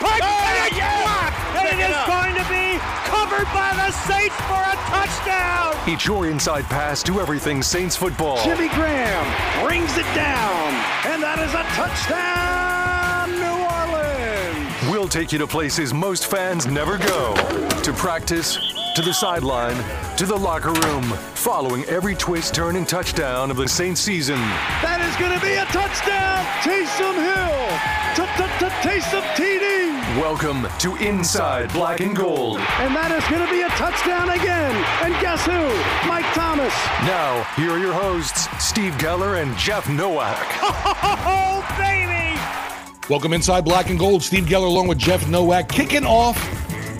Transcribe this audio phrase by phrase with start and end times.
[0.00, 4.60] pipe, and it's blocked, and it is going to be covered by the Saints for
[4.60, 5.74] a touchdown.
[5.86, 8.42] It's your inside pass to everything Saints football.
[8.42, 9.24] Jimmy Graham
[9.64, 10.74] brings it down,
[11.06, 14.90] and that is a touchdown, New Orleans.
[14.90, 17.34] We'll take you to places most fans never go
[17.82, 18.56] to practice,
[18.96, 19.76] to the sideline,
[20.16, 21.02] to the locker room,
[21.34, 24.38] following every twist, turn, and touchdown of the Saints season.
[24.82, 27.44] That is going to be a touchdown, Taysom Hill.
[28.84, 29.73] Taysom TD.
[30.18, 32.58] Welcome to Inside Black and Gold.
[32.58, 34.70] And that is going to be a touchdown again.
[35.02, 36.08] And guess who?
[36.08, 36.72] Mike Thomas.
[37.02, 40.38] Now, here are your hosts, Steve Geller and Jeff Nowak.
[41.26, 42.38] Oh, baby!
[43.10, 44.22] Welcome inside Black and Gold.
[44.22, 46.38] Steve Geller along with Jeff Nowak kicking off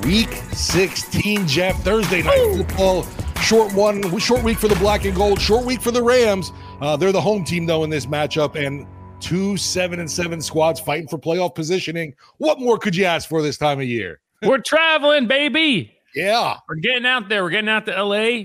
[0.04, 1.80] week 16, Jeff.
[1.84, 3.06] Thursday night football.
[3.42, 6.50] Short one, short week for the Black and Gold, short week for the Rams.
[6.80, 8.88] Uh, they're the home team, though, in this matchup, and
[9.24, 12.14] two seven and seven squads fighting for playoff positioning.
[12.36, 14.20] What more could you ask for this time of year?
[14.42, 15.96] We're traveling, baby.
[16.14, 16.58] Yeah.
[16.68, 17.42] We're getting out there.
[17.42, 18.44] We're getting out to LA.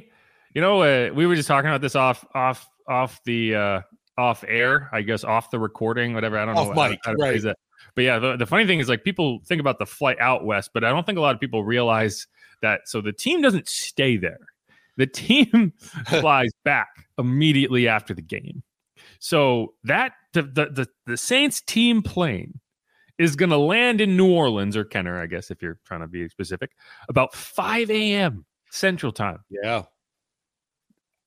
[0.53, 3.81] You know, uh, we were just talking about this off off off the uh
[4.17, 6.37] off air, I guess off the recording, whatever.
[6.37, 7.55] I don't Off know how- mic, how to right.
[7.95, 10.71] But yeah, the, the funny thing is like people think about the flight out west,
[10.73, 12.27] but I don't think a lot of people realize
[12.61, 14.39] that so the team doesn't stay there.
[14.97, 15.73] The team
[16.07, 18.63] flies back immediately after the game.
[19.19, 22.59] So that the the the, the Saints team plane
[23.19, 26.07] is going to land in New Orleans or Kenner, I guess, if you're trying to
[26.07, 26.71] be specific,
[27.09, 28.45] about 5 a.m.
[28.71, 29.39] Central Time.
[29.49, 29.83] Yeah.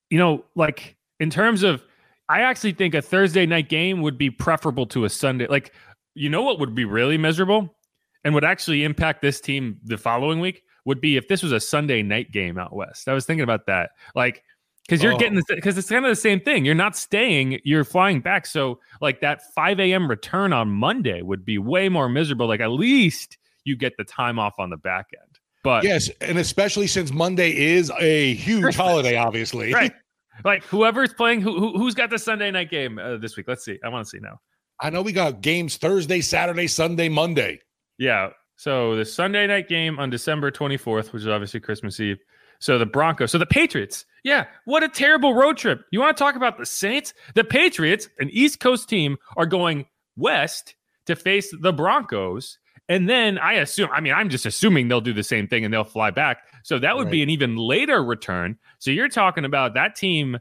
[0.09, 1.85] You know, like in terms of,
[2.31, 5.47] I actually think a Thursday night game would be preferable to a Sunday.
[5.47, 5.75] Like,
[6.15, 7.77] you know what would be really miserable
[8.25, 11.61] and would actually impact this team the following week would be if this was a
[11.61, 13.07] Sunday night game out west.
[13.07, 13.91] I was thinking about that.
[14.15, 14.43] Like,
[14.87, 15.19] because you're Oh.
[15.19, 16.65] getting this, because it's kind of the same thing.
[16.65, 18.47] You're not staying, you're flying back.
[18.47, 20.09] So, like, that 5 a.m.
[20.09, 22.47] return on Monday would be way more miserable.
[22.49, 25.39] Like, at least you get the time off on the back end.
[25.65, 28.77] But, Yes, and especially since Monday is a huge Christmas.
[28.87, 29.73] holiday, obviously.
[29.73, 29.93] right.
[30.45, 33.47] Like, whoever's playing, who, who, who's got the Sunday night game uh, this week?
[33.47, 33.79] Let's see.
[33.85, 34.41] I want to see now.
[34.81, 37.61] I know we got games Thursday, Saturday, Sunday, Monday.
[37.99, 38.31] Yeah.
[38.57, 42.17] So the Sunday night game on December 24th, which is obviously Christmas Eve.
[42.61, 44.07] So the Broncos, so the Patriots.
[44.25, 45.85] Yeah, what a terrible road trip.
[45.91, 47.13] You want to talk about the Saints?
[47.35, 52.59] The Patriots, an East Coast team, are going west to face the Broncos.
[52.89, 55.73] And then I assume, I mean, I'm just assuming they'll do the same thing and
[55.73, 56.39] they'll fly back.
[56.63, 58.59] So that would be an even later return.
[58.79, 60.39] So you're talking about that team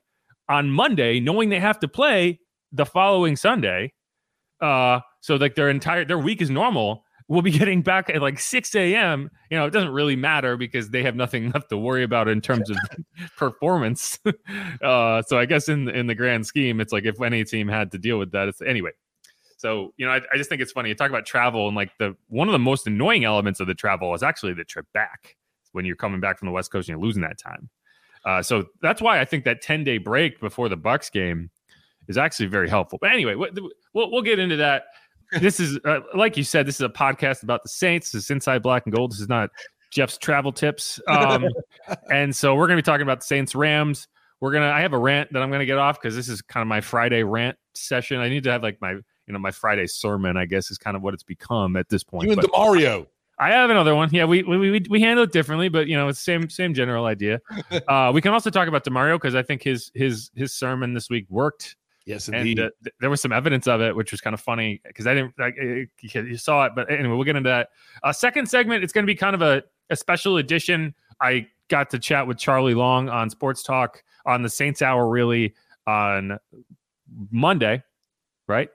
[0.49, 2.39] on Monday, knowing they have to play
[2.71, 3.93] the following Sunday.
[4.59, 7.03] Uh, so like their entire their week is normal.
[7.31, 9.31] We'll be getting back at like 6 a.m.
[9.49, 12.41] You know, it doesn't really matter because they have nothing left to worry about in
[12.41, 12.75] terms of
[13.37, 14.19] performance.
[14.83, 17.89] uh, so I guess in in the grand scheme, it's like if any team had
[17.93, 18.91] to deal with that, it's anyway.
[19.55, 20.89] So you know, I, I just think it's funny.
[20.89, 23.75] You talk about travel and like the one of the most annoying elements of the
[23.75, 25.37] travel is actually the trip back
[25.71, 27.69] when you're coming back from the West Coast and you're losing that time.
[28.25, 31.49] Uh, so that's why I think that 10 day break before the Bucks game
[32.09, 32.99] is actually very helpful.
[33.01, 33.51] But anyway, we'll
[33.93, 34.83] we'll get into that.
[35.39, 38.11] This is uh, like you said, this is a podcast about the Saints.
[38.11, 39.11] This is Inside Black and Gold.
[39.11, 39.49] This is not
[39.91, 40.99] Jeff's travel tips.
[41.07, 41.45] Um,
[42.11, 44.07] and so we're going to be talking about the Saints Rams.
[44.39, 44.69] We're gonna.
[44.69, 46.67] I have a rant that I'm going to get off because this is kind of
[46.67, 48.19] my Friday rant session.
[48.19, 50.35] I need to have like my you know my Friday sermon.
[50.35, 52.25] I guess is kind of what it's become at this point.
[52.27, 53.07] You and But- Demario.
[53.39, 54.09] I have another one.
[54.11, 57.05] Yeah, we we we, we handle it differently, but you know, it's same same general
[57.05, 57.39] idea.
[57.87, 61.09] Uh, we can also talk about Demario because I think his his his sermon this
[61.09, 61.75] week worked,
[62.05, 62.59] Yes, and indeed.
[62.59, 65.13] uh, th- there was some evidence of it, which was kind of funny because I
[65.13, 67.69] didn't like eh, you saw it, but anyway, we'll get into that.
[68.03, 70.95] Uh, second segment, it's going to be kind of a a special edition.
[71.19, 75.53] I got to chat with Charlie Long on Sports Talk on the Saints Hour, really
[75.85, 76.39] on
[77.29, 77.83] Monday,
[78.47, 78.69] right?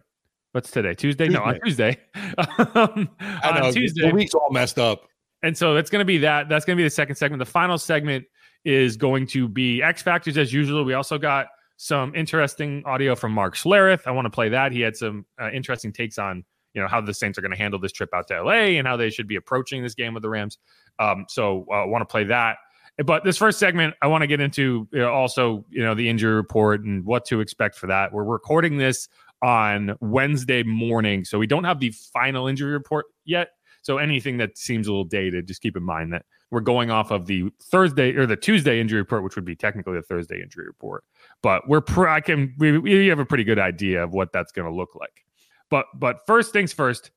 [0.53, 0.95] What's today?
[0.95, 1.29] Tuesday?
[1.29, 1.99] No, on Tuesday.
[2.15, 4.09] um, I on know Tuesday.
[4.09, 5.09] the week's all messed up.
[5.43, 6.49] And so that's going to be that.
[6.49, 7.41] That's going to be the second segment.
[7.41, 8.25] The final segment
[8.65, 10.85] is going to be X Factors as usual.
[10.85, 14.07] We also got some interesting audio from Mark Schlereth.
[14.07, 14.73] I want to play that.
[14.73, 16.45] He had some uh, interesting takes on
[16.75, 18.87] you know how the Saints are going to handle this trip out to LA and
[18.87, 20.59] how they should be approaching this game with the Rams.
[20.99, 22.59] Um, so uh, I want to play that.
[23.05, 26.09] But this first segment, I want to get into you know, also you know the
[26.09, 28.13] injury report and what to expect for that.
[28.13, 29.09] We're recording this
[29.43, 33.49] on Wednesday morning, so we don't have the final injury report yet.
[33.83, 37.11] So anything that seems a little dated, just keep in mind that we're going off
[37.11, 40.67] of the Thursday or the Tuesday injury report, which would be technically a Thursday injury
[40.67, 41.05] report.
[41.43, 44.53] But we're pr- I can we, we have a pretty good idea of what that's
[44.53, 45.25] going to look like.
[45.71, 47.11] But but first things first,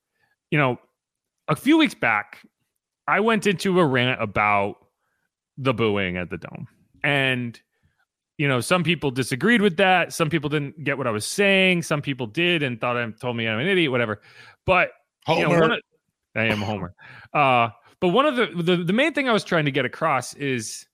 [0.49, 0.77] you know,
[1.47, 2.39] a few weeks back,
[3.07, 4.75] I went into a rant about
[5.57, 6.67] the booing at the dome,
[7.03, 7.59] and
[8.37, 10.13] you know, some people disagreed with that.
[10.13, 11.83] Some people didn't get what I was saying.
[11.83, 14.21] Some people did and thought I told me I'm an idiot, whatever.
[14.65, 14.91] But
[15.27, 15.73] you know, Homer.
[15.73, 15.79] of,
[16.35, 16.93] I am a homer.
[17.33, 17.69] Uh,
[18.01, 20.85] but one of the, the the main thing I was trying to get across is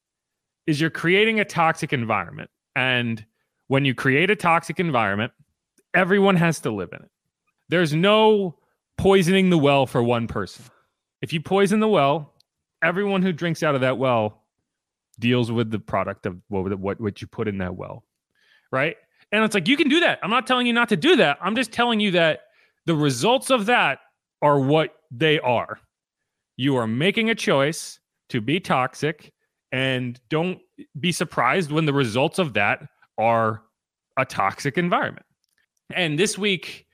[0.68, 3.24] is you're creating a toxic environment, and
[3.68, 5.32] when you create a toxic environment,
[5.94, 7.12] everyone has to live in it.
[7.70, 8.58] There's no
[8.98, 10.66] poisoning the well for one person.
[11.22, 12.34] If you poison the well,
[12.84, 14.44] everyone who drinks out of that well
[15.20, 18.04] deals with the product of what what what you put in that well,
[18.72, 18.98] right?
[19.32, 20.20] And it's like you can do that.
[20.24, 21.38] I'm not telling you not to do that.
[21.42, 22.42] I'm just telling you that
[22.86, 24.00] the results of that
[24.42, 25.80] are what they are.
[26.58, 28.00] You are making a choice
[28.30, 29.32] to be toxic
[29.72, 30.60] and don't
[31.00, 32.88] be surprised when the results of that
[33.18, 33.62] are
[34.18, 35.26] a toxic environment.
[35.94, 36.86] And this week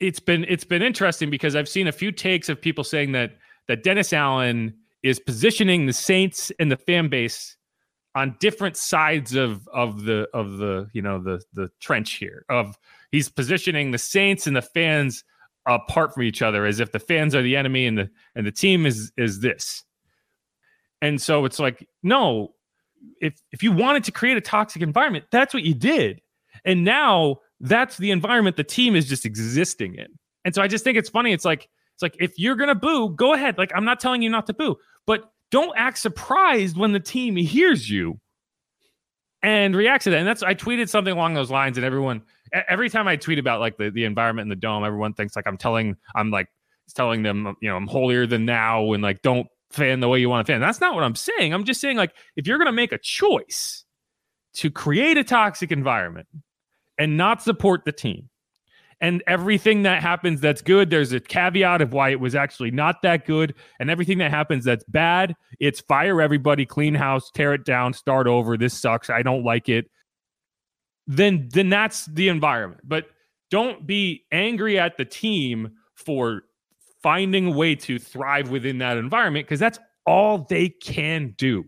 [0.00, 3.36] it's been it's been interesting because I've seen a few takes of people saying that
[3.68, 7.56] that Dennis Allen is positioning the Saints and the fan base
[8.14, 12.76] on different sides of of the of the you know the the trench here of
[13.10, 15.24] he's positioning the Saints and the fans
[15.66, 18.52] apart from each other as if the fans are the enemy and the and the
[18.52, 19.84] team is is this.
[21.00, 22.54] And so it's like no
[23.20, 26.20] if if you wanted to create a toxic environment that's what you did.
[26.64, 30.06] And now that's the environment the team is just existing in.
[30.44, 33.10] And so I just think it's funny it's like it's like if you're to boo
[33.10, 34.76] go ahead like I'm not telling you not to boo
[35.06, 38.18] but don't act surprised when the team hears you
[39.42, 40.18] and reacts to that.
[40.18, 42.22] And that's I tweeted something along those lines, and everyone
[42.52, 45.46] every time I tweet about like the, the environment in the dome, everyone thinks like
[45.46, 46.48] I'm telling I'm like
[46.94, 50.28] telling them, you know, I'm holier than now and like don't fan the way you
[50.28, 50.60] want to fan.
[50.60, 51.54] That's not what I'm saying.
[51.54, 53.84] I'm just saying like if you're gonna make a choice
[54.54, 56.28] to create a toxic environment
[56.98, 58.28] and not support the team,
[59.02, 63.02] and everything that happens that's good there's a caveat of why it was actually not
[63.02, 67.64] that good and everything that happens that's bad it's fire everybody clean house tear it
[67.64, 69.90] down start over this sucks i don't like it
[71.06, 73.06] then then that's the environment but
[73.50, 76.42] don't be angry at the team for
[77.02, 81.64] finding a way to thrive within that environment because that's all they can do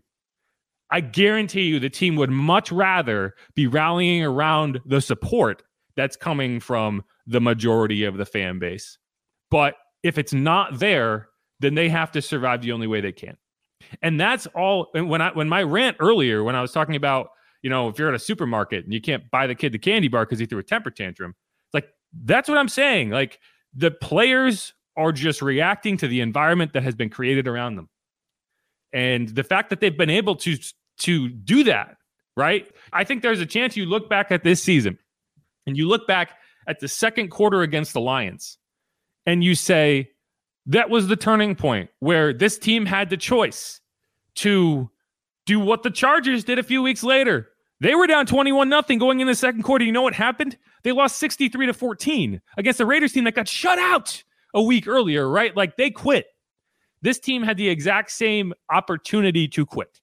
[0.91, 5.63] I guarantee you the team would much rather be rallying around the support
[5.97, 8.99] that's coming from the majority of the fan base.
[9.51, 11.29] But if it's not there,
[11.61, 13.37] then they have to survive the only way they can.
[14.03, 14.89] And that's all.
[14.95, 17.29] And when I when my rant earlier, when I was talking about,
[17.65, 20.07] you know, if you're at a supermarket and you can't buy the kid the candy
[20.07, 21.35] bar because he threw a temper tantrum,
[21.73, 21.89] like
[22.25, 23.09] that's what I'm saying.
[23.09, 23.41] Like
[23.75, 27.89] the players are just reacting to the environment that has been created around them.
[28.93, 30.59] And the fact that they've been able to
[30.99, 31.97] to do that,
[32.37, 32.71] right?
[32.93, 34.99] I think there's a chance you look back at this season
[35.67, 36.33] and you look back
[36.69, 38.59] at the second quarter against the Lions
[39.25, 40.11] and you say,
[40.67, 43.81] that was the turning point where this team had the choice
[44.37, 44.91] to
[45.47, 47.51] do what the Chargers did a few weeks later.
[47.85, 49.85] They were down 21 nothing going in the second quarter.
[49.85, 50.57] You know what happened?
[50.85, 54.89] They lost 63 to 14 against the Raiders team that got shut out a week
[54.89, 55.55] earlier, right?
[55.55, 56.27] Like they quit.
[57.03, 60.01] This team had the exact same opportunity to quit.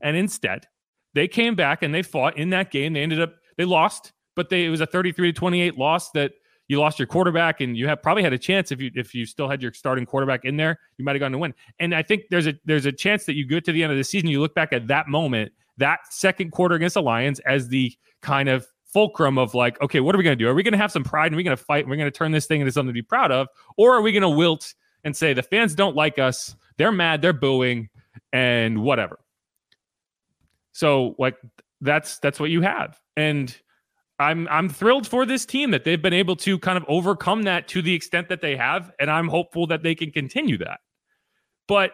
[0.00, 0.68] And instead,
[1.14, 2.92] they came back and they fought in that game.
[2.92, 6.32] They ended up they lost but they, it was a 33 to 28 loss that
[6.68, 9.24] you lost your quarterback and you have probably had a chance if you if you
[9.24, 11.54] still had your starting quarterback in there, you might have gone to win.
[11.80, 13.98] And I think there's a there's a chance that you get to the end of
[13.98, 17.68] the season, you look back at that moment, that second quarter against the Lions as
[17.68, 17.92] the
[18.22, 20.48] kind of fulcrum of like, okay, what are we going to do?
[20.48, 21.96] Are we going to have some pride and we're we going to fight and we're
[21.96, 23.48] going to turn this thing into something to be proud of?
[23.76, 27.22] Or are we going to wilt and say the fans don't like us, they're mad,
[27.22, 27.88] they're booing,
[28.32, 29.18] and whatever.
[30.72, 31.36] So like
[31.80, 32.98] that's that's what you have.
[33.16, 33.54] And
[34.18, 37.68] I'm I'm thrilled for this team that they've been able to kind of overcome that
[37.68, 40.80] to the extent that they have, and I'm hopeful that they can continue that.
[41.68, 41.92] But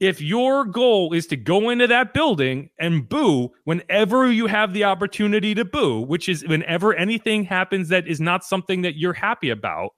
[0.00, 4.84] if your goal is to go into that building and boo whenever you have the
[4.84, 9.48] opportunity to boo, which is whenever anything happens that is not something that you're happy
[9.48, 9.90] about,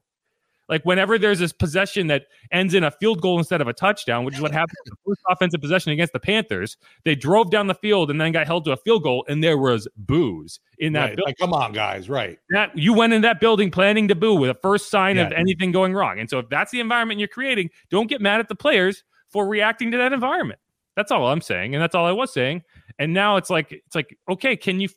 [0.69, 4.25] like whenever there's this possession that ends in a field goal instead of a touchdown,
[4.25, 7.67] which is what happened in the first offensive possession against the Panthers, they drove down
[7.67, 10.93] the field and then got held to a field goal, and there was boos in
[10.93, 11.00] that.
[11.00, 11.17] Right.
[11.17, 11.25] Building.
[11.26, 12.38] Like, come on, guys, right?
[12.50, 15.26] That you went in that building planning to boo with a first sign yeah.
[15.26, 18.38] of anything going wrong, and so if that's the environment you're creating, don't get mad
[18.38, 20.61] at the players for reacting to that environment.
[20.97, 22.63] That's all I'm saying, and that's all I was saying.
[22.99, 24.89] And now it's like it's like okay, can you?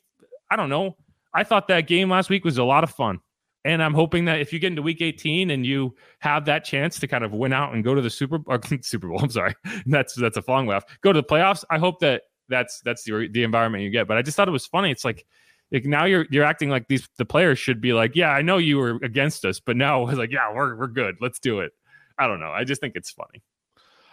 [0.50, 0.96] I don't know.
[1.34, 3.20] I thought that game last week was a lot of fun.
[3.64, 6.98] And I'm hoping that if you get into week 18 and you have that chance
[6.98, 9.30] to kind of win out and go to the Super or uh, Super Bowl, I'm
[9.30, 9.54] sorry,
[9.86, 10.84] that's that's a long laugh.
[11.02, 11.64] Go to the playoffs.
[11.70, 14.08] I hope that that's that's the the environment you get.
[14.08, 14.90] But I just thought it was funny.
[14.90, 15.24] It's like
[15.70, 18.58] like now you're you're acting like these the players should be like, yeah, I know
[18.58, 21.16] you were against us, but now it's like, yeah, we're we're good.
[21.20, 21.72] Let's do it.
[22.18, 22.50] I don't know.
[22.50, 23.42] I just think it's funny.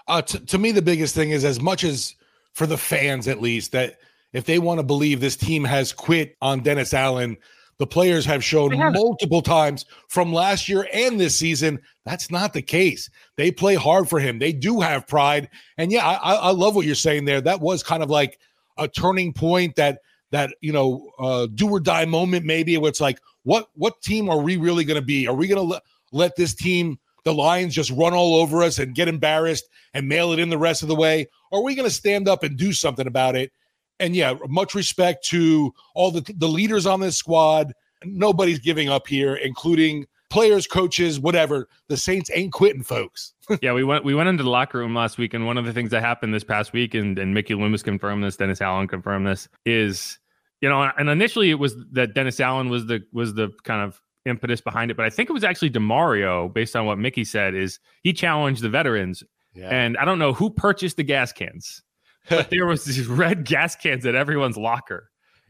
[0.10, 2.16] Uh, t- to me, the biggest thing is as much as
[2.54, 4.00] for the fans, at least, that
[4.34, 7.38] if they want to believe this team has quit on Dennis Allen
[7.80, 8.94] the players have shown have.
[8.94, 13.10] multiple times from last year and this season that's not the case.
[13.36, 14.39] They play hard for him.
[14.39, 17.39] They do have pride, and yeah, I, I love what you're saying there.
[17.39, 18.39] That was kind of like
[18.78, 20.00] a turning point that
[20.32, 24.30] that you know uh, do or die moment maybe where it's like what what team
[24.30, 25.28] are we really going to be?
[25.28, 27.00] Are we going to let let this team?
[27.29, 30.57] The Lions just run all over us and get embarrassed and mail it in the
[30.57, 31.27] rest of the way?
[31.51, 33.51] Or are we going to stand up and do something about it?
[34.00, 37.74] and yeah, much respect to all the the leaders on this squad.
[38.03, 41.67] Nobody's giving up here, including players, coaches, whatever.
[41.89, 43.33] The Saints ain't quitting, folks.
[43.62, 45.74] yeah, we went we went into the locker room last week, and one of the
[45.74, 49.27] things that happened this past week, and, and Mickey Loomis confirmed this, Dennis Allen confirmed
[49.27, 50.17] this, is
[50.62, 54.01] you know, and initially it was that Dennis Allen was the was the kind of
[54.26, 57.56] impetus behind it, but I think it was actually Demario, based on what Mickey said,
[57.56, 59.24] is he challenged the veterans,
[59.54, 59.70] Yeah.
[59.70, 61.82] and I don't know who purchased the gas cans,
[62.30, 65.10] but there was these red gas cans at everyone's locker,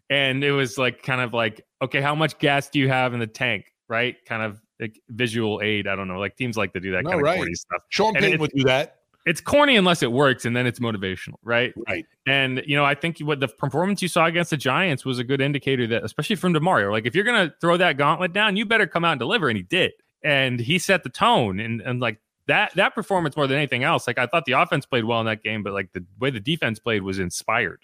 [0.10, 3.20] and it was like kind of like, okay, how much gas do you have in
[3.20, 4.16] the tank, right?
[4.26, 5.88] Kind of like visual aid.
[5.88, 7.36] I don't know, like teams like to do that No, kind of right.
[7.38, 8.99] corny stuff Sean Payton would do that.
[9.26, 12.06] It's corny unless it works and then it's motivational right Right.
[12.26, 15.24] and you know i think what the performance you saw against the giants was a
[15.24, 18.66] good indicator that especially from demario like if you're gonna throw that gauntlet down you
[18.66, 19.92] better come out and deliver and he did
[20.24, 24.08] and he set the tone and and like that that performance more than anything else
[24.08, 26.40] like i thought the offense played well in that game but like the way the
[26.40, 27.84] defense played was inspired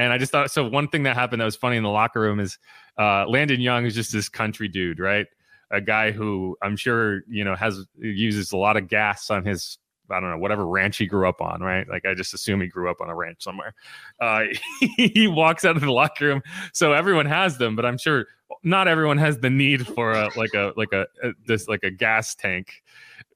[0.00, 0.68] and I just thought so.
[0.68, 2.56] One thing that happened that was funny in the locker room is
[3.00, 5.26] uh, Landon Young is just this country dude, right?
[5.72, 9.76] A guy who I'm sure you know has uses a lot of gas on his
[10.10, 11.88] I don't know whatever ranch he grew up on, right?
[11.88, 13.74] Like I just assume he grew up on a ranch somewhere.
[14.20, 14.44] Uh,
[14.96, 18.26] he walks out of the locker room, so everyone has them, but I'm sure
[18.62, 21.90] not everyone has the need for a like a like a, a this like a
[21.90, 22.72] gas tank.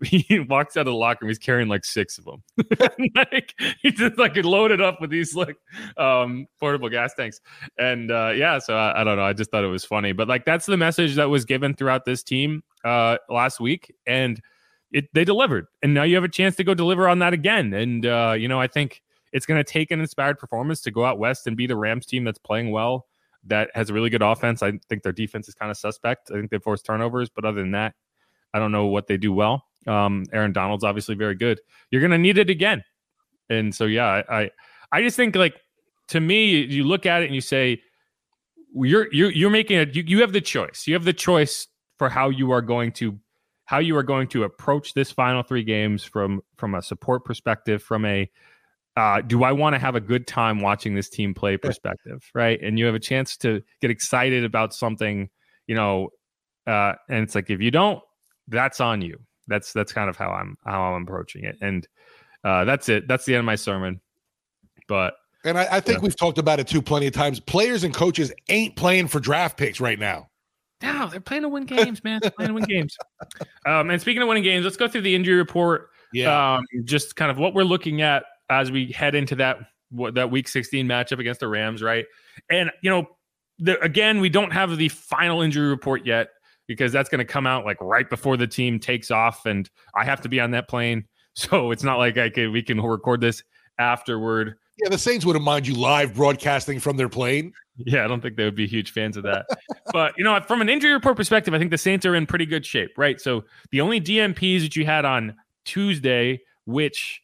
[0.05, 1.31] He walks out of the locker room.
[1.31, 2.43] He's carrying like six of them.
[3.14, 5.57] like he just like loaded up with these like
[5.97, 7.41] um portable gas tanks
[7.79, 10.26] and uh yeah so I, I don't know i just thought it was funny but
[10.26, 14.41] like that's the message that was given throughout this team uh last week and
[14.92, 15.66] it they delivered.
[15.82, 17.72] And now you have a chance to go deliver on that again.
[17.72, 21.06] And uh you know i think it's going to take an inspired performance to go
[21.06, 23.06] out west and beat a rams team that's playing well
[23.44, 24.62] that has a really good offense.
[24.62, 26.30] I think their defense is kind of suspect.
[26.30, 27.94] I think they force turnovers but other than that
[28.54, 29.64] i don't know what they do well.
[29.87, 31.61] Um aaron donald's obviously very good.
[31.90, 32.84] You're going to need it again.
[33.50, 34.50] And so yeah I, I
[34.92, 35.54] i just think like
[36.08, 37.80] to me you look at it and you say
[38.75, 40.87] you're you're you're making it you, you have the choice.
[40.87, 41.68] You have the choice
[41.99, 43.18] for how you are going to
[43.64, 47.83] how you are going to approach this final three games from from a support perspective
[47.83, 48.31] from a
[48.97, 52.61] uh, do I want to have a good time watching this team play perspective, right?
[52.62, 55.31] And you have a chance to get excited about something,
[55.66, 56.11] you know,
[56.66, 58.02] uh, and it's like if you don't,
[58.49, 59.19] that's on you.
[59.49, 61.87] That's that's kind of how I'm how I'm approaching it, and
[62.45, 63.09] uh, that's it.
[63.09, 64.00] That's the end of my sermon.
[64.88, 65.14] But
[65.45, 66.02] And I, I think Yeah.
[66.02, 67.40] we've talked about it too plenty of times.
[67.40, 70.28] Players and coaches ain't playing for draft picks right now.
[70.83, 72.21] No, they're playing to win games, man.
[72.23, 72.97] They're playing to win games.
[73.65, 75.91] Um, and speaking of winning games, let's go through the injury report.
[76.57, 79.59] Um, just kind of what we're looking at as we head into that
[79.93, 82.07] what, that Week 16 matchup against the Rams, right?
[82.51, 83.07] And you know,
[83.59, 86.31] the, again, we don't have the final injury report yet
[86.67, 90.05] because that's going to come out like right before the team takes off, and I
[90.05, 93.21] have to be on that plane, so it's not like I can we can record
[93.21, 93.43] this
[93.79, 94.57] afterward.
[94.83, 97.53] Yeah, the Saints wouldn't mind you live broadcasting from their plane.
[97.77, 99.47] Yeah, I don't think they would be huge fans of that.
[99.93, 102.47] but you know, from an injury report perspective, I think the Saints are in pretty
[102.47, 103.21] good shape, right?
[103.21, 107.23] So the only DNPs that you had on Tuesday, which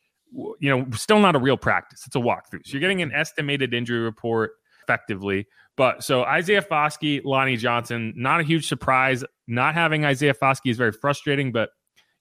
[0.60, 2.64] you know, still not a real practice, it's a walkthrough.
[2.64, 5.46] So you're getting an estimated injury report effectively.
[5.76, 9.24] But so Isaiah Foskey, Lonnie Johnson, not a huge surprise.
[9.46, 11.70] Not having Isaiah Foskey is very frustrating, but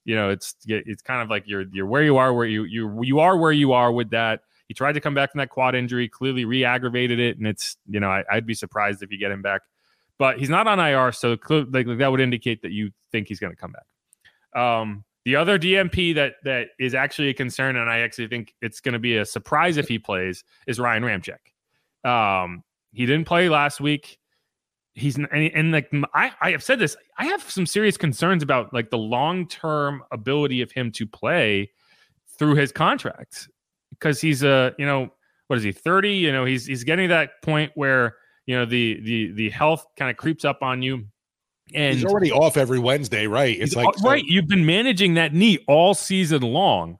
[0.04, 3.02] you know, it's it's kind of like you're you're where you are, where you you
[3.02, 4.40] you are where you are with that.
[4.68, 7.98] He tried to come back from that quad injury, clearly re-aggravated it, and it's you
[8.00, 9.62] know I, I'd be surprised if you get him back,
[10.18, 13.40] but he's not on IR, so cl- like, that would indicate that you think he's
[13.40, 14.60] going to come back.
[14.60, 18.80] Um, the other DNP that that is actually a concern, and I actually think it's
[18.80, 22.08] going to be a surprise if he plays, is Ryan Ramczyk.
[22.08, 24.18] Um, he didn't play last week.
[24.92, 28.74] He's and, and like I, I have said this, I have some serious concerns about
[28.74, 31.70] like the long term ability of him to play
[32.38, 33.48] through his contract
[34.00, 35.10] because he's a you know
[35.46, 38.64] what is he 30 you know he's he's getting to that point where you know
[38.64, 41.04] the the the health kind of creeps up on you
[41.74, 43.58] and He's already off every Wednesday, right?
[43.58, 44.24] It's like right.
[44.24, 46.98] You've been managing that knee all season long,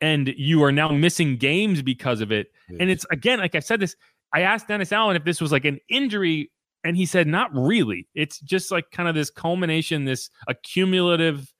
[0.00, 2.48] and you are now missing games because of it.
[2.78, 3.96] And it's again, like I said, this.
[4.32, 6.52] I asked Dennis Allen if this was like an injury,
[6.84, 8.06] and he said not really.
[8.14, 11.52] It's just like kind of this culmination, this accumulative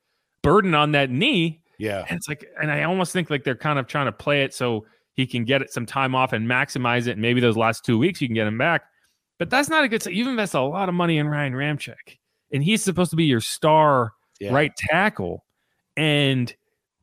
[0.43, 1.63] burden on that knee.
[1.81, 2.05] Yeah.
[2.09, 4.55] And it's like, and I almost think like they're kind of trying to play it
[4.55, 7.13] so he can get it some time off and maximize it.
[7.13, 8.83] And maybe those last two weeks you can get him back.
[9.39, 10.05] But that's not a good.
[10.07, 12.19] You've invested a lot of money in Ryan Ramczyk,
[12.53, 14.53] and he's supposed to be your star Yeah.
[14.53, 15.45] right tackle.
[15.97, 16.55] And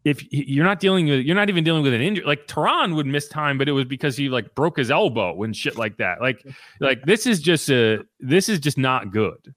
[0.06, 2.24] if you're not dealing with, you're not even dealing with an injury.
[2.26, 5.56] Like Terron would miss time, but it was because he like broke his elbow and
[5.56, 6.22] shit like that.
[6.22, 6.46] Like,
[6.80, 9.54] like this is just a, this is just not good.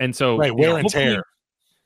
[0.00, 1.24] And so, Right, you wear know, and tear.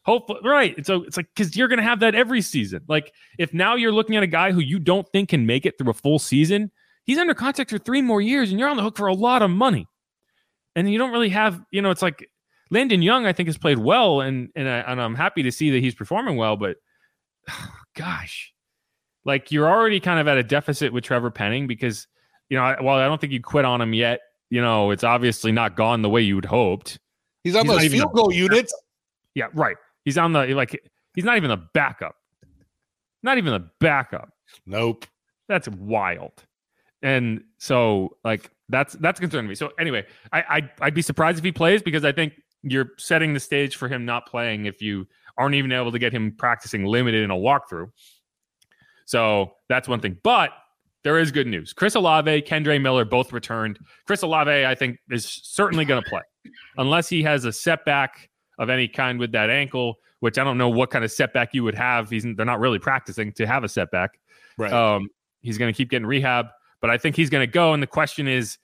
[0.09, 0.87] Hopefully, right.
[0.87, 2.81] So it's like because you're going to have that every season.
[2.89, 5.77] Like if now you're looking at a guy who you don't think can make it
[5.77, 6.71] through a full season,
[7.05, 9.43] he's under contract for three more years, and you're on the hook for a lot
[9.43, 9.87] of money.
[10.75, 12.27] And you don't really have, you know, it's like
[12.71, 13.27] Landon Young.
[13.27, 15.95] I think has played well, and and, I, and I'm happy to see that he's
[15.95, 16.57] performing well.
[16.57, 16.79] But
[17.95, 18.55] gosh,
[19.27, 22.07] like you're already kind of at a deficit with Trevor Penning because
[22.49, 25.05] you know, I- while I don't think you quit on him yet, you know, it's
[25.05, 26.99] obviously not gone the way you would hoped.
[27.45, 28.73] He's on He's those field goal units.
[29.35, 29.77] Yeah, right.
[30.09, 30.81] He's on the like
[31.15, 32.17] he's not even the backup.
[33.23, 34.31] Not even the backup.
[34.65, 35.05] Nope.
[35.49, 36.33] That's wild.
[37.03, 39.55] And so like that's that's concerning me.
[39.55, 43.35] So anyway, I I'd, I'd be surprised if he plays because I think you're setting
[43.35, 46.87] the stage for him not playing if you aren't even able to get him practicing
[46.87, 47.91] limited in a walkthrough.
[49.05, 50.17] So that's one thing.
[50.23, 50.53] But
[51.05, 51.75] there is good news.
[51.75, 53.79] Chris Olave, Kendre Miller both returned.
[54.07, 56.23] Chris Olave, I think, is certainly going to play
[56.79, 60.69] unless he has a setback of any kind with that ankle, which I don't know
[60.69, 62.11] what kind of setback you would have.
[62.11, 64.19] He's they're not really practicing to have a setback.
[64.57, 64.73] Right.
[64.73, 65.09] Um,
[65.41, 66.47] he's going to keep getting rehab,
[66.81, 67.73] but I think he's going to go.
[67.73, 68.59] And the question is,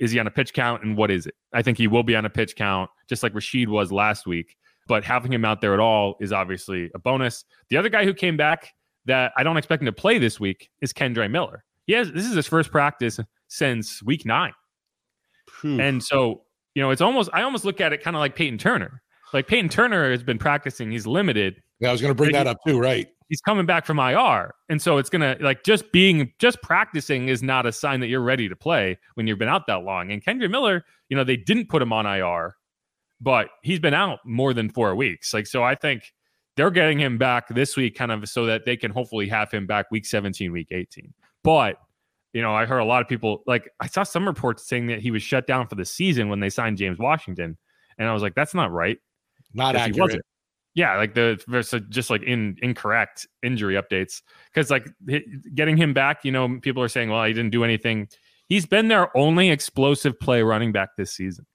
[0.00, 1.34] is he on a pitch count and what is it?
[1.52, 4.56] I think he will be on a pitch count, just like Rashid was last week.
[4.86, 7.44] But having him out there at all is obviously a bonus.
[7.68, 8.72] The other guy who came back
[9.06, 11.64] that I don't expect him to play this week is Kendre Miller.
[11.86, 14.52] He has this is his first practice since week nine.
[15.60, 15.80] Phew.
[15.80, 16.42] And so,
[16.74, 19.02] you know, it's almost I almost look at it kind of like Payton Turner.
[19.32, 21.62] Like Payton Turner has been practicing, he's limited.
[21.78, 22.78] yeah, I was going to bring that up too.
[22.78, 23.08] Right.
[23.28, 24.52] He's coming back from IR.
[24.68, 28.20] And so it's gonna like just being just practicing is not a sign that you're
[28.20, 30.10] ready to play when you've been out that long.
[30.10, 32.56] And Kendre Miller, you know, they didn't put him on IR,
[33.20, 35.32] but he's been out more than four weeks.
[35.32, 36.12] Like, so I think
[36.56, 39.64] they're getting him back this week kind of so that they can hopefully have him
[39.64, 41.14] back week 17, week 18.
[41.44, 41.76] But
[42.32, 45.00] you know, I heard a lot of people like I saw some reports saying that
[45.00, 47.56] he was shut down for the season when they signed James Washington.
[47.96, 48.98] And I was like, that's not right.
[49.54, 50.20] Not accurate.
[50.74, 54.86] Yeah, like the there's just like in incorrect injury updates because like
[55.54, 58.08] getting him back, you know, people are saying, well, he didn't do anything.
[58.46, 61.46] He's been their only explosive play running back this season.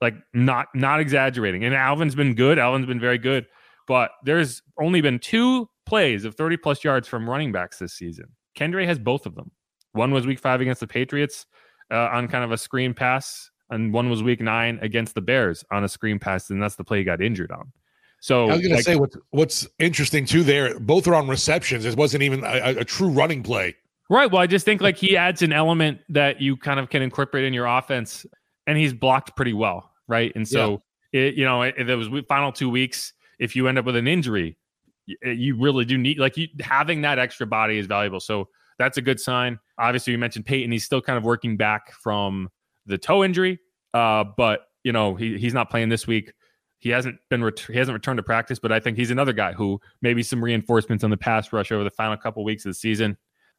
[0.00, 1.64] Like not not exaggerating.
[1.64, 2.58] And Alvin's been good.
[2.58, 3.46] Alvin's been very good,
[3.86, 8.26] but there's only been two plays of 30 plus yards from running backs this season.
[8.56, 9.50] Kendre has both of them.
[9.92, 11.46] One was week five against the Patriots
[11.90, 15.64] uh, on kind of a screen pass, and one was week nine against the Bears
[15.70, 17.72] on a screen pass, and that's the play he got injured on.
[18.20, 20.42] So I was going like, to say what's what's interesting too.
[20.42, 21.86] There, both are on receptions.
[21.86, 23.76] It wasn't even a, a- true running play.
[24.10, 24.30] Right.
[24.30, 27.44] Well, I just think like he adds an element that you kind of can incorporate
[27.44, 28.26] in your offense,
[28.66, 29.90] and he's blocked pretty well.
[30.06, 30.32] Right.
[30.34, 33.84] And so, it, you know, if it was final two weeks, if you end up
[33.84, 34.58] with an injury,
[35.06, 38.20] you really do need like you having that extra body is valuable.
[38.20, 39.58] So that's a good sign.
[39.78, 40.72] Obviously, you mentioned Payton.
[40.72, 42.50] He's still kind of working back from
[42.86, 43.58] the toe injury,
[43.94, 46.32] uh, but you know he he's not playing this week.
[46.78, 49.52] He hasn't been ret- he hasn't returned to practice, but I think he's another guy
[49.52, 52.74] who maybe some reinforcements on the pass rush over the final couple weeks of the
[52.74, 53.16] season.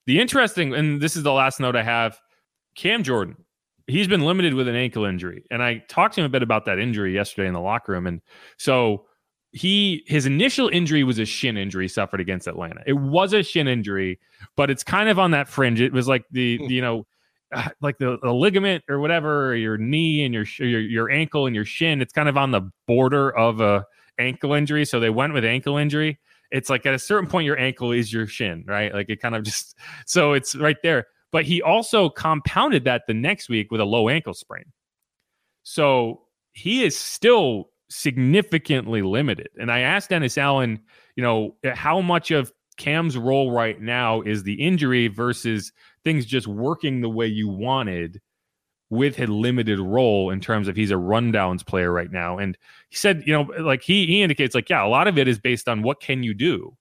[0.07, 2.19] The interesting, and this is the last note I have,
[2.75, 3.35] Cam Jordan.
[3.87, 6.65] He's been limited with an ankle injury, and I talked to him a bit about
[6.65, 8.07] that injury yesterday in the locker room.
[8.07, 8.21] And
[8.57, 9.05] so
[9.51, 12.81] he his initial injury was a shin injury suffered against Atlanta.
[12.85, 14.19] It was a shin injury,
[14.55, 15.81] but it's kind of on that fringe.
[15.81, 17.05] It was like the, the, you know
[17.53, 21.47] Uh, like the, the ligament or whatever, or your knee and your, your your ankle
[21.47, 22.01] and your shin.
[22.01, 23.85] It's kind of on the border of a
[24.17, 26.19] ankle injury, so they went with ankle injury.
[26.51, 28.93] It's like at a certain point, your ankle is your shin, right?
[28.93, 31.07] Like it kind of just so it's right there.
[31.31, 34.65] But he also compounded that the next week with a low ankle sprain.
[35.63, 36.21] So
[36.53, 39.49] he is still significantly limited.
[39.59, 40.79] And I asked Dennis Allen,
[41.15, 45.71] you know, how much of Cam's role right now is the injury versus
[46.03, 48.21] things just working the way you wanted
[48.89, 52.37] with a limited role in terms of he's a rundowns player right now.
[52.37, 52.57] And
[52.89, 55.39] he said, you know, like he he indicates like, yeah, a lot of it is
[55.39, 56.75] based on what can you do.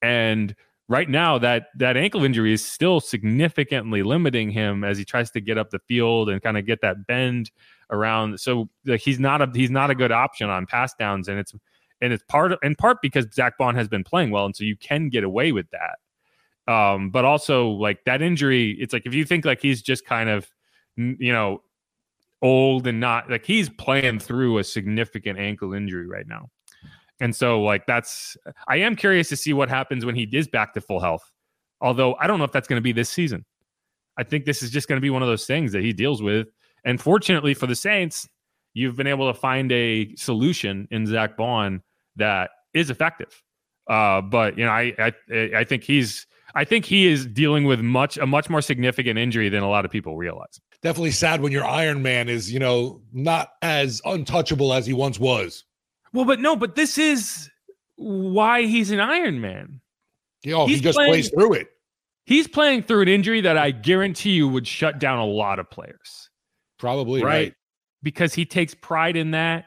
[0.00, 0.54] And
[0.88, 5.40] right now that that ankle injury is still significantly limiting him as he tries to
[5.40, 7.50] get up the field and kind of get that bend
[7.90, 8.40] around.
[8.40, 11.54] So like he's not a he's not a good option on pass downs, and it's
[12.02, 14.76] and it's part in part because Zach Baun has been playing well, and so you
[14.76, 16.72] can get away with that.
[16.72, 20.28] Um, but also like that injury, it's like if you think like he's just kind
[20.28, 20.48] of
[20.96, 21.62] you know
[22.42, 26.50] old and not like he's playing through a significant ankle injury right now.
[27.20, 28.36] And so like that's
[28.68, 31.30] I am curious to see what happens when he is back to full health.
[31.80, 33.44] Although I don't know if that's going to be this season.
[34.18, 36.20] I think this is just going to be one of those things that he deals
[36.20, 36.48] with
[36.84, 38.28] And fortunately for the Saints,
[38.74, 41.82] you've been able to find a solution in Zach Baun
[42.16, 43.42] that is effective.
[43.88, 45.12] Uh, but you know, I, I
[45.56, 49.48] I think he's I think he is dealing with much a much more significant injury
[49.48, 50.60] than a lot of people realize.
[50.82, 55.18] Definitely sad when your Iron Man is, you know, not as untouchable as he once
[55.18, 55.64] was.
[56.12, 57.50] Well, but no, but this is
[57.96, 59.80] why he's an Iron Man.
[60.42, 61.68] You know, he just playing, plays through it.
[62.24, 65.70] He's playing through an injury that I guarantee you would shut down a lot of
[65.70, 66.30] players.
[66.78, 67.30] Probably right.
[67.30, 67.54] right.
[68.02, 69.66] Because he takes pride in that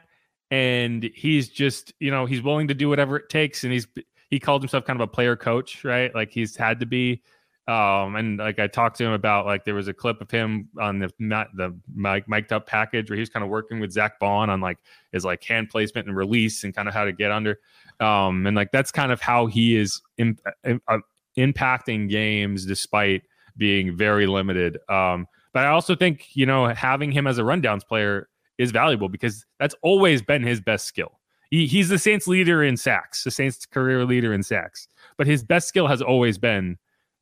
[0.50, 3.86] and he's just, you know, he's willing to do whatever it takes and he's
[4.30, 6.14] he called himself kind of a player coach, right?
[6.14, 7.22] Like he's had to be
[7.68, 10.68] um, and like I talked to him about like there was a clip of him
[10.80, 13.90] on the not the mic mic'd up package where he was kind of working with
[13.90, 14.78] zach baun on like
[15.10, 17.58] his like hand placement and release and kind of how to get under.
[17.98, 20.98] Um, and like that's kind of how he is in, in, uh,
[21.36, 23.22] impacting games despite
[23.56, 24.78] being very limited.
[24.88, 29.08] Um, but I also think you know having him as a rundowns player is valuable
[29.08, 31.20] because that's always been his best skill.
[31.50, 35.44] He, he's the Saints leader in sacks, the Saints career leader in sacks, but his
[35.44, 36.76] best skill has always been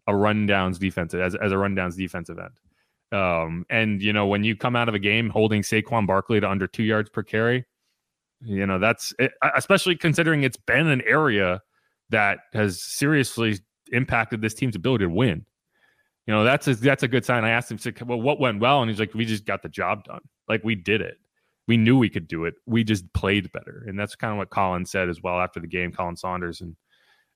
[0.06, 2.58] a rundowns defensive as, as a rundowns defensive end.
[3.12, 6.48] Um, and you know, when you come out of a game holding Saquon Barkley to
[6.48, 7.64] under two yards per carry,
[8.40, 11.62] you know, that's it, especially considering it's been an area
[12.10, 13.58] that has seriously
[13.92, 15.44] impacted this team's ability to win.
[16.26, 17.44] You know, that's a, that's a good sign.
[17.44, 18.80] I asked him, well, what went well?
[18.80, 20.20] And he's like, we just got the job done.
[20.48, 21.18] Like we did it.
[21.66, 22.54] We knew we could do it.
[22.66, 23.84] We just played better.
[23.86, 26.60] And that's kind of what Colin said as well after the game, Khalen Saunders.
[26.60, 26.76] And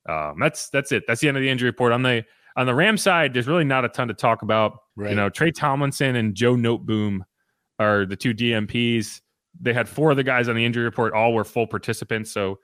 [0.08, 1.04] um, that's, that's it.
[1.06, 1.92] That's the end of the injury report.
[1.92, 2.24] On the,
[2.56, 4.78] on the Ram side, there's really not a ton to talk about.
[4.96, 5.10] Right.
[5.10, 7.20] You know, Tre Tomlinson and Joe Noteboom
[7.78, 9.20] are the two DNPs.
[9.60, 11.14] They had four of the guys on the injury report.
[11.14, 12.32] All were full participants.
[12.32, 12.58] So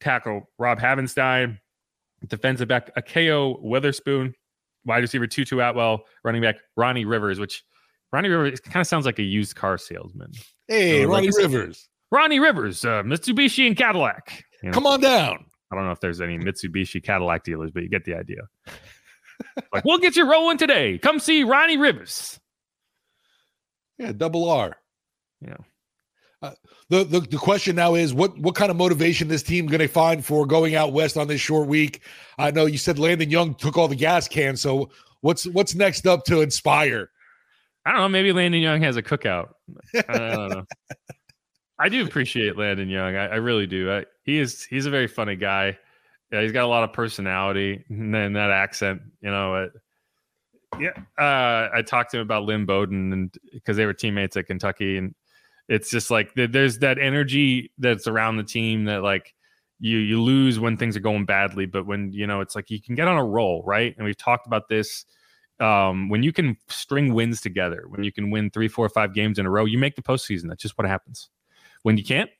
[0.00, 1.58] tackle Rob Havenstein,
[2.26, 4.34] defensive back Ahkello Witherspoon,
[4.84, 7.64] wide receiver Tutu Atwell, running back Ronnie Rivers, which
[8.14, 10.30] Ronnie Rivers—it kind of sounds like a used car salesman.
[10.68, 11.88] Hey, Ronnie like, Rivers.
[12.12, 14.44] Ronnie Rivers, uh, Mitsubishi and Cadillac.
[14.62, 15.44] You know, Come on down.
[15.72, 18.42] I don't know if there's any Mitsubishi Cadillac dealers, but you get the idea
[19.72, 20.96] like, we'll get you rolling today.
[20.96, 22.38] Come see Ronnie Rivers.
[23.98, 24.76] Yeah, double R.
[25.40, 25.56] Yeah.
[26.40, 26.52] Uh,
[26.90, 29.88] the, the the question now is what what kind of motivation this team going to
[29.88, 32.02] find for going out west on this short week?
[32.38, 34.90] I know you said Landon Young took all the gas cans, so
[35.22, 37.10] what's what's next up to inspire?
[37.86, 38.08] I don't know.
[38.08, 39.50] Maybe Landon Young has a cookout.
[40.08, 40.64] I don't know.
[41.78, 43.16] I do appreciate Landon Young.
[43.16, 43.90] I, I really do.
[43.92, 45.76] I, he is he's a very funny guy.
[46.32, 49.64] Yeah, he's got a lot of personality and then that accent, you know.
[49.64, 49.72] It,
[50.80, 54.46] yeah, uh, I talked to him about Lynn Bowden and because they were teammates at
[54.46, 55.14] Kentucky, and
[55.68, 59.34] it's just like there's that energy that's around the team that like
[59.78, 62.80] you you lose when things are going badly, but when you know it's like you
[62.80, 63.94] can get on a roll, right?
[63.96, 65.04] And we've talked about this.
[65.60, 69.38] Um, when you can string wins together, when you can win three, four, five games
[69.38, 70.48] in a row, you make the postseason.
[70.48, 71.30] That's just what happens.
[71.82, 72.30] When you can't,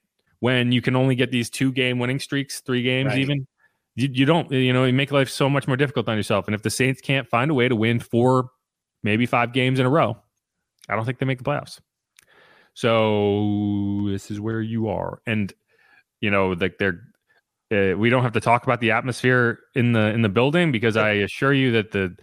[0.41, 3.19] when you can only get these two game winning streaks, three games right.
[3.19, 3.47] even,
[3.97, 6.55] you, you don't you know you make life so much more difficult on yourself and
[6.55, 8.51] if the saints can't find a way to win four
[9.03, 10.17] maybe five games in a row
[10.89, 11.81] i don't think they make the playoffs
[12.75, 15.53] so this is where you are and
[16.21, 17.01] you know like they're
[17.73, 20.97] uh, we don't have to talk about the atmosphere in the in the building because
[20.97, 22.15] i assure you that the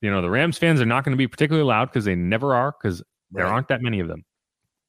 [0.00, 2.54] you know the rams fans are not going to be particularly loud because they never
[2.54, 3.00] are because
[3.32, 3.42] right.
[3.42, 4.24] there aren't that many of them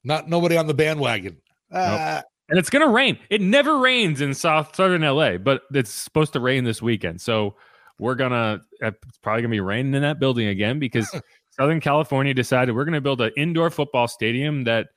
[0.03, 1.37] not nobody on the bandwagon
[1.69, 1.81] nope.
[1.81, 2.21] uh,
[2.51, 3.17] and it's going to rain.
[3.29, 7.21] It never rains in South Southern LA, but it's supposed to rain this weekend.
[7.21, 7.55] So
[7.97, 11.09] we're gonna it's probably gonna be raining in that building again because
[11.51, 14.89] Southern California decided we're gonna build an indoor football stadium that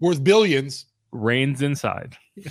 [0.00, 2.14] worth billions rains inside.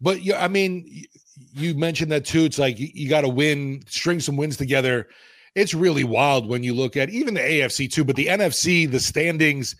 [0.00, 1.04] but yeah, I mean,
[1.54, 2.44] you mentioned that too.
[2.44, 5.08] It's like you, you got to win, string some wins together.
[5.54, 9.00] It's really wild when you look at even the AFC too, but the NFC, the
[9.00, 9.76] standings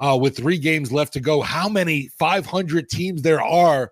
[0.00, 1.42] uh, with three games left to go.
[1.42, 3.90] How many 500 teams there are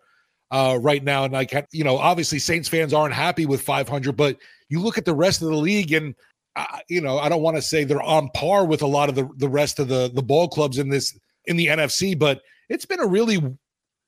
[0.51, 1.25] uh, right now?
[1.25, 4.37] And like, you know, obviously Saints fans aren't happy with 500, but
[4.69, 6.15] you look at the rest of the league and,
[6.57, 9.17] uh, you know, I don't want to say they're on par with a lot of
[9.17, 12.87] the, the rest of the, the ball clubs in this, in the NFC, but it's
[12.87, 13.43] been a really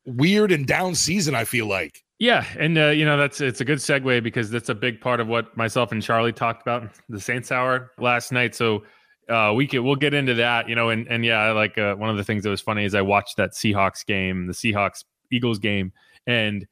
[0.04, 2.04] weird and down season, I feel like.
[2.18, 5.20] Yeah, and uh, you know that's it's a good segue because that's a big part
[5.20, 8.54] of what myself and Charlie talked about the Saints hour last night.
[8.54, 8.84] So
[9.28, 12.08] uh, we can we'll get into that, you know, and and yeah, like uh, one
[12.08, 15.58] of the things that was funny is I watched that Seahawks game, the Seahawks Eagles
[15.58, 15.92] game,
[16.26, 16.66] and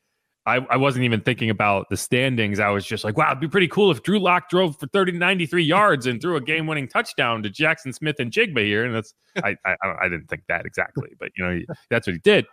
[0.46, 2.60] I, I wasn't even thinking about the standings.
[2.60, 5.12] I was just like, wow, it'd be pretty cool if Drew Lock drove for 30
[5.12, 8.84] 93 yards and threw a game winning touchdown to Jackson Smith-Njigba here.
[8.84, 12.20] And that's I, I I didn't think that exactly, but you know, that's what he
[12.20, 12.46] did.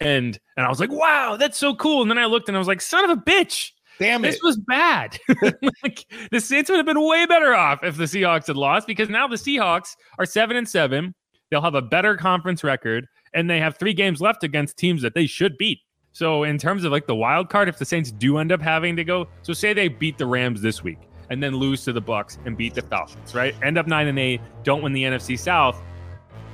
[0.00, 2.02] And and I was like, wow, that's so cool.
[2.02, 3.70] And then I looked and I was like, son of a bitch.
[3.98, 4.30] Damn it.
[4.30, 5.18] This was bad.
[5.82, 9.10] like, the Saints would have been way better off if the Seahawks had lost because
[9.10, 11.14] now the Seahawks are seven and seven.
[11.50, 15.14] they'll have a better conference record, and they have three games left against teams that
[15.14, 15.80] they should beat.
[16.12, 18.96] So in terms of like the wild card, if the Saints do end up having
[18.96, 22.00] to go, so say they beat the Rams this week and then lose to the
[22.00, 23.54] Bucks and beat the Falcons, right?
[23.62, 25.80] End up nine and eight, don't win the NFC South.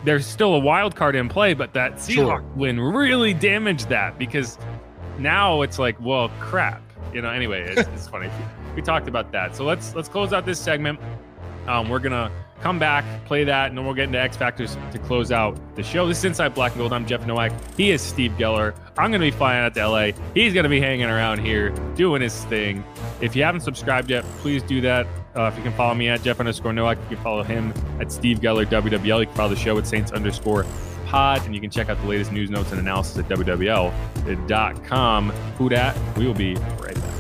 [0.07, 2.45] There's still a wild card in play, but that Seahawks Sure.
[2.55, 4.57] win really damaged that because
[5.19, 6.81] now it's like, well, crap.
[7.13, 7.31] You know.
[7.31, 8.31] Anyway, it's, it's funny.
[8.77, 9.57] We talked about that.
[9.57, 11.01] So let's let's close out this segment.
[11.67, 14.99] Um, we're gonna come back, play that, and then we'll get into X Factors to
[15.01, 16.07] close out the show.
[16.07, 16.93] This is Inside Black and Gold.
[16.93, 17.53] I'm Jeff Nowak.
[17.77, 18.77] He is Steve Geller.
[18.97, 20.11] I'm gonna be flying out to LA.
[20.35, 22.85] He's gonna be hanging around here doing his thing.
[23.21, 25.09] If you haven't subscribed yet, please do that.
[25.37, 28.11] Uh, if you can follow me at Jeff underscore Nowak, you can follow him at
[28.11, 29.21] Steve Geller WWL.
[29.21, 30.65] You can follow the show at Saints underscore
[31.07, 35.31] pod, and you can check out the latest news notes and analysis at WWL.com.
[35.59, 35.97] Who dat?
[36.17, 37.16] We will be right back.